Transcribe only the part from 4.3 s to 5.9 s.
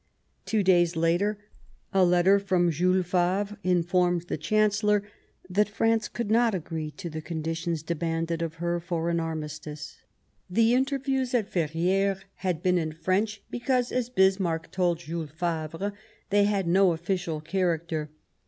Chancellor that